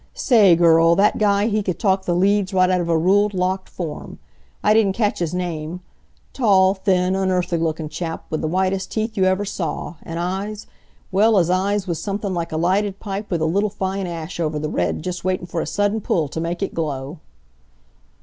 [0.15, 2.97] Sa a ay, girl, that guy, he could talk the leads right out of a
[2.97, 4.17] ruled, locked form.
[4.63, 5.81] I didn't catch his name.
[6.33, 10.65] Tall, thin, unearthly lookin' chap, with the whitest teeth you ever saw, an' eyes
[11.11, 14.57] well, his eyes was somethin' like a lighted pipe with a little fine ash over
[14.57, 17.19] the red, just waitin' for a sudden pull t' make it glow."